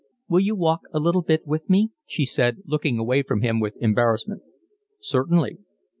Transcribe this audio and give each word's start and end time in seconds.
"Will 0.27 0.39
you 0.39 0.55
walk 0.55 0.81
a 0.91 0.99
little 0.99 1.21
bit 1.21 1.45
with 1.45 1.69
me?" 1.69 1.91
she 2.07 2.25
said, 2.25 2.63
looking 2.65 2.97
away 2.97 3.21
from 3.21 3.41
him 3.43 3.59
with 3.59 3.77
embarrassment. 3.79 4.41
"Certainly." 4.99 5.59